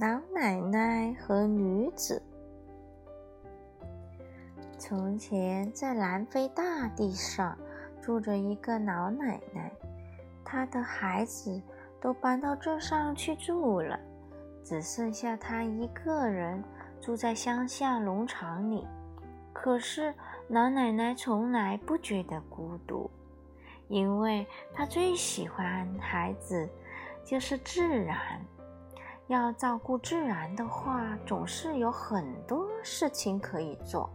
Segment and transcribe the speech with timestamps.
[0.00, 2.22] 老奶奶和女子。
[4.78, 7.54] 从前，在南非大地上
[8.00, 9.70] 住着一个老奶奶，
[10.42, 11.60] 她的孩子
[12.00, 14.00] 都搬到镇上去住了，
[14.64, 16.64] 只剩下她一个人
[16.98, 18.86] 住在乡下农场里。
[19.52, 20.14] 可是，
[20.48, 23.10] 老奶奶从来不觉得孤独，
[23.88, 26.66] 因为她最喜欢孩子，
[27.22, 28.40] 就是自然。
[29.30, 34.10] 要照顾自然的话，总是有很多事情可以做。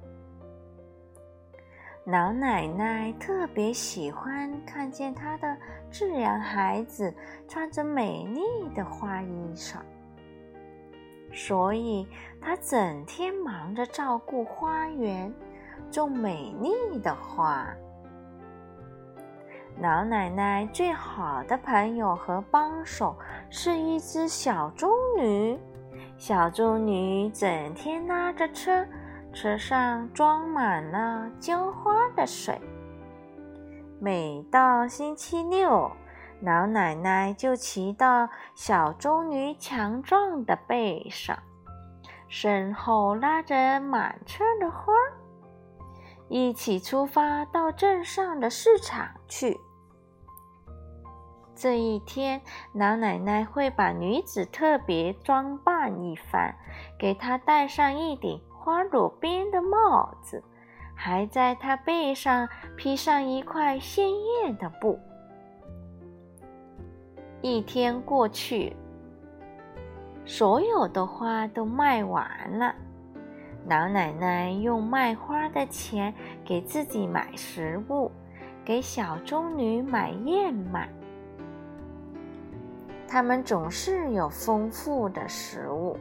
[2.03, 5.57] 老奶奶特别喜欢看见她的
[5.89, 7.15] 自然孩子
[7.47, 8.41] 穿着美丽
[8.75, 9.77] 的花衣裳，
[11.31, 12.05] 所以
[12.41, 15.33] 她整天忙着照顾花园，
[15.89, 17.73] 种美丽的花。
[19.81, 23.15] 老奶奶最好的朋友和帮手
[23.49, 25.59] 是一只小棕驴。
[26.17, 28.85] 小棕驴整天拉着车，
[29.33, 32.59] 车上装满了浇花的水。
[33.99, 35.91] 每到星期六，
[36.41, 41.37] 老奶奶就骑到小棕驴强壮的背上，
[42.29, 44.93] 身后拉着满车的花，
[46.27, 49.59] 一起出发到镇上的市场去。
[51.55, 52.41] 这一天，
[52.73, 56.53] 老奶奶会把女子特别装扮一番，
[56.99, 60.43] 给她戴上一顶花朵边的帽子，
[60.93, 64.99] 还在她背上披上一块鲜艳的布。
[67.41, 68.75] 一天过去，
[70.25, 72.75] 所有的花都卖完了，
[73.67, 78.11] 老奶奶用卖花的钱给自己买食物，
[78.63, 80.87] 给小棕驴买燕麦。
[83.07, 85.97] 他们总是有丰富的食物。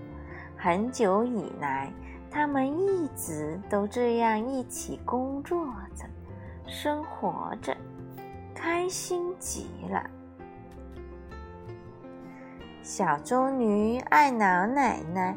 [0.56, 1.91] 很久以来，
[2.30, 6.04] 他们一直都这样一起工作着、
[6.66, 7.76] 生活着，
[8.54, 10.02] 开心极了。
[12.82, 15.34] 小棕驴爱老奶奶，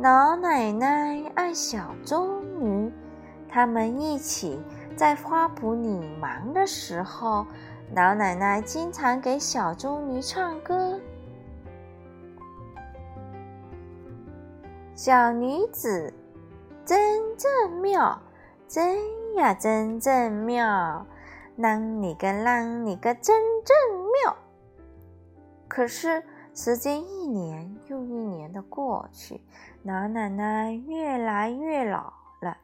[0.00, 2.90] 老奶奶爱小棕榈。
[3.48, 4.60] 他们一起
[4.96, 7.46] 在花圃里忙的时候。
[7.94, 10.98] 老奶奶经常给小棕榈唱歌。
[14.94, 16.12] 小女子
[16.84, 18.20] 真正妙，
[18.66, 18.96] 真
[19.36, 21.06] 呀真正妙，
[21.58, 23.76] 啷你个啷你个真正
[24.24, 24.34] 妙。
[25.68, 26.22] 可是
[26.54, 29.40] 时间一年又一年年的过去，
[29.82, 32.12] 老奶奶越来越老
[32.42, 32.58] 了，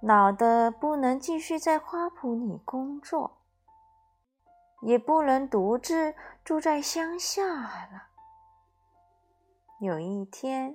[0.00, 3.38] 老的不能继续在花圃里工作。
[4.80, 6.14] 也不能独自
[6.44, 8.08] 住在乡下了。
[9.80, 10.74] 有一天，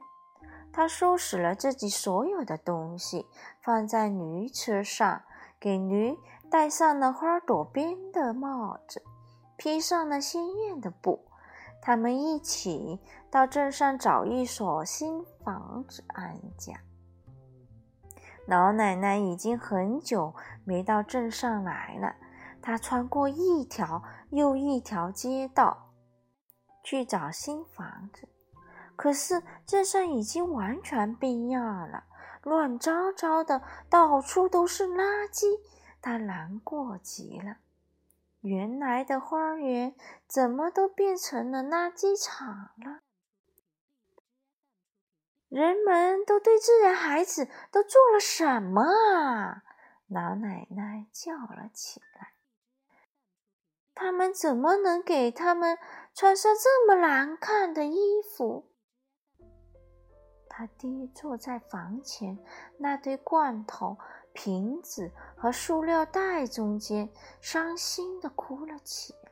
[0.73, 3.25] 他收拾了自己所有的东西，
[3.61, 5.23] 放在驴车上，
[5.57, 6.17] 给驴
[6.51, 9.01] 戴上了花朵边的帽子，
[9.55, 11.25] 披上了鲜艳的布。
[11.85, 12.97] 他们一起
[13.29, 16.73] 到镇上找一所新房子安家。
[18.47, 20.33] 老奶奶已经很久
[20.63, 22.16] 没到镇上来了。
[22.61, 25.91] 她穿过一条又一条街道，
[26.85, 28.29] 去找新房子。
[28.95, 32.05] 可是镇上已经完全变样了，
[32.43, 35.59] 乱糟糟的，到处都是垃圾。
[36.01, 37.57] 他难过极了。
[38.43, 39.95] 原来的花园
[40.27, 42.99] 怎么都变成了垃圾场了？
[45.47, 49.63] 人们都对自然孩子都做了什么啊？
[50.07, 52.34] 老奶奶叫了起来。
[53.95, 55.78] 他们怎么能给他们
[56.13, 58.72] 穿上这么难看的衣服？
[60.55, 62.38] 他低坐在房前
[62.78, 63.97] 那堆罐头、
[64.34, 67.09] 瓶子和塑料袋中间，
[67.41, 69.32] 伤心的哭了起来。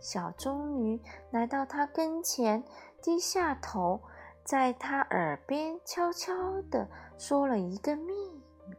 [0.00, 2.64] 小棕鱼来到他跟前，
[3.00, 4.00] 低下头，
[4.42, 8.74] 在他耳边悄悄地说了一个秘密。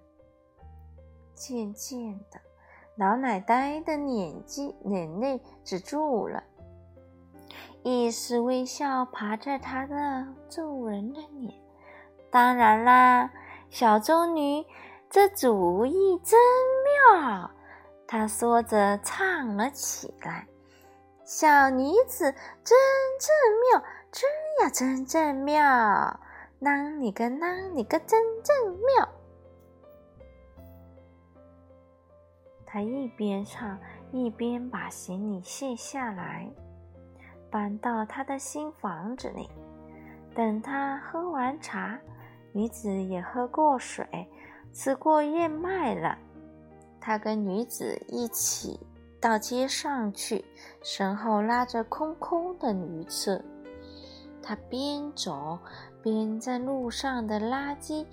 [1.33, 2.42] 渐渐的。
[2.98, 6.44] 老奶奶的眼睛眼泪止住了，
[7.87, 11.53] 一丝微笑爬在他的皱人的脸。
[12.31, 13.29] 当然啦，
[13.69, 14.65] 小棕女，
[15.07, 16.39] 这主意真
[17.13, 17.51] 妙！
[18.07, 20.47] 她说着唱了起来
[21.23, 22.33] ：“小女子
[22.63, 22.75] 真
[23.19, 23.29] 正
[23.71, 24.27] 妙，真
[24.63, 26.19] 呀真正妙，
[26.59, 29.07] 啷里个啷里个真正妙。”
[32.65, 33.77] 他一边唱，
[34.11, 36.49] 一边把行李卸下来，
[37.56, 39.50] 搬到他的新房子里。
[40.36, 41.98] 等他喝完茶，
[42.52, 44.06] 女子也喝过水，
[44.74, 46.18] 吃过燕麦了。
[47.00, 48.78] 他跟女子一起
[49.22, 50.44] 到街上去，
[50.84, 53.42] 身后拉着空空的女厕。
[54.44, 55.57] 他边走
[56.04, 58.06] 边在路上的垃圾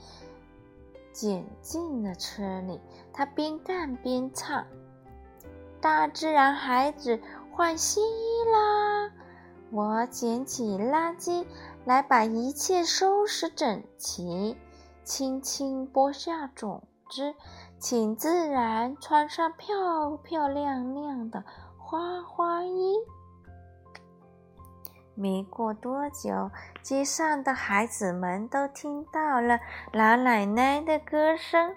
[1.12, 2.81] 捡进了车里。
[3.12, 4.65] 他边干边唱
[5.83, 9.11] ：“大自然，孩子换新衣啦！
[9.72, 11.44] 我捡起垃圾
[11.84, 14.56] 来，把一切收拾整齐，
[15.02, 17.34] 轻轻播下种子。”
[17.82, 21.42] 请自然穿上漂漂亮亮的
[21.76, 22.94] 花花衣。
[25.16, 26.48] 没过多久，
[26.80, 29.58] 街上的孩子们都听到了
[29.92, 31.74] 老奶奶的歌声。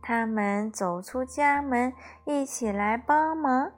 [0.00, 1.92] 他们走出家门，
[2.24, 3.72] 一起来帮忙。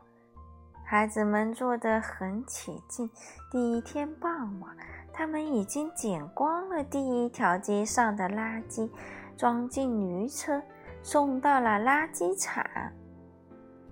[0.94, 3.10] 孩子们做得很起劲。
[3.50, 4.76] 第一天傍晚，
[5.12, 8.88] 他们已经捡光了第一条街上的垃圾。
[9.36, 10.62] 装进驴车，
[11.02, 12.64] 送到了垃圾场。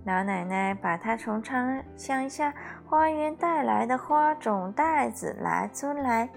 [0.05, 2.53] 老奶奶把她从乡乡下
[2.87, 6.29] 花园带来的花种袋子拿出来，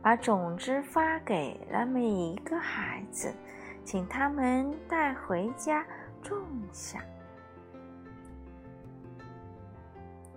[0.00, 3.34] 把种子发给了每一个孩子，
[3.84, 5.84] 请他们带回家
[6.22, 6.38] 种
[6.70, 7.00] 下。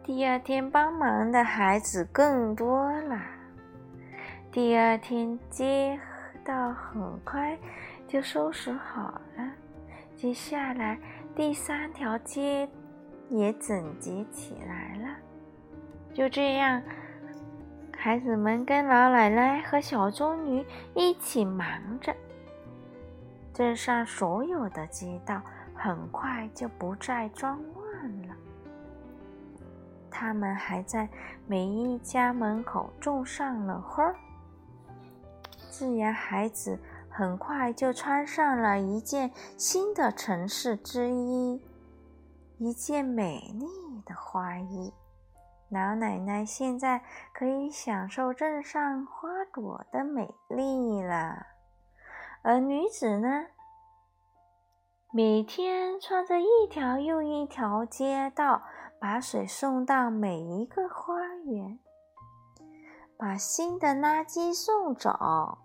[0.07, 3.21] 第二天帮忙的孩子更多了。
[4.50, 6.00] 第二天街
[6.45, 7.57] 道很快。
[8.07, 9.51] 就收拾好了。
[10.15, 10.98] 接下来，
[11.36, 12.65] 第三条街
[13.27, 15.09] 也整洁起来了。
[16.13, 16.81] 就这样，
[17.98, 20.65] 孩子们跟老奶奶和小棕榈
[20.95, 21.68] 一起忙
[22.00, 22.15] 着。
[23.54, 25.42] 镇上所有的街道
[25.75, 27.86] 很快就不再脏乱。
[30.19, 31.07] 他们还在
[31.45, 34.11] 每一家门口种上了花。
[35.69, 36.79] 自然，孩子。
[37.09, 41.59] 很快就穿上了一件新的城市之衣，
[42.59, 43.65] 一件美丽
[44.05, 44.93] 的花衣。
[45.69, 47.01] 老奶奶现在
[47.33, 51.47] 可以享受镇上花朵的美丽了，
[52.43, 53.47] 而女子呢，
[55.11, 58.61] 每天穿着一条又一条街道，
[58.99, 61.13] 把水送到每一个花
[61.45, 61.79] 园，
[63.15, 65.57] 把新的垃圾送走。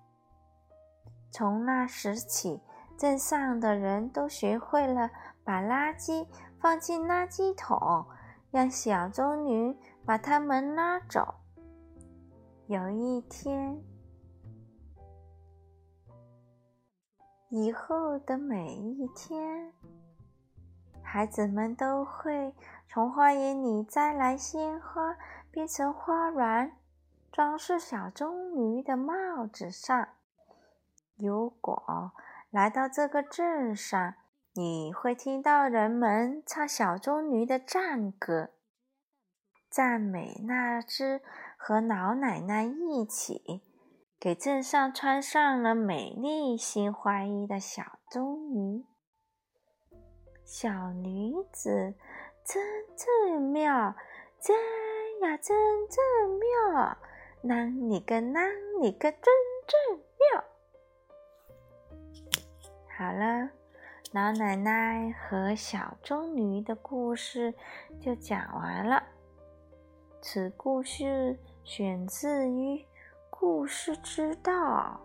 [1.30, 2.60] 从那时起，
[2.98, 5.10] 镇上的人都学会了
[5.42, 6.26] 把垃圾
[6.60, 8.06] 放进垃圾桶，
[8.50, 11.34] 让小棕驴把它们拉走。
[12.66, 13.82] 有一天，
[17.48, 19.72] 以后的每一天，
[21.02, 22.54] 孩子们都会
[22.92, 25.16] 从花园里摘来鲜花，
[25.50, 26.76] 编成花篮，
[27.32, 30.08] 装饰小棕驴的帽子上。
[31.16, 32.12] 如果
[32.50, 34.16] 来到这个镇上，
[34.52, 38.50] 你会听到人们唱小棕驴的赞歌，
[39.70, 41.22] 赞美那只
[41.56, 43.62] 和老奶奶一起
[44.20, 48.84] 给镇上穿上了美丽新花衣的小棕驴。
[50.44, 51.94] 小女子
[52.44, 52.62] 真
[52.96, 53.94] 正妙，
[54.40, 54.56] 真
[55.20, 55.56] 呀真
[55.88, 56.96] 正妙，
[57.44, 59.22] 啷里个啷里个真
[59.66, 60.44] 正妙。
[62.98, 63.50] 好了，
[64.12, 67.54] 老奶奶和小棕驴的故事
[68.00, 69.02] 就讲完了。
[70.20, 72.76] 此故事选自于
[73.30, 75.00] 《故事之道》，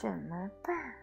[0.00, 0.94] 怎么办？